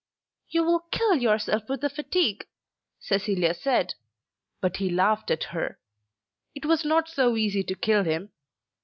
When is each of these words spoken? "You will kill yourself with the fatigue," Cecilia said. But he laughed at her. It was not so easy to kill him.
"You 0.49 0.63
will 0.63 0.87
kill 0.89 1.13
yourself 1.17 1.69
with 1.69 1.81
the 1.81 1.87
fatigue," 1.91 2.47
Cecilia 2.99 3.53
said. 3.53 3.93
But 4.59 4.77
he 4.77 4.89
laughed 4.89 5.29
at 5.29 5.43
her. 5.53 5.77
It 6.55 6.65
was 6.65 6.83
not 6.83 7.07
so 7.07 7.37
easy 7.37 7.61
to 7.61 7.75
kill 7.75 8.03
him. 8.03 8.31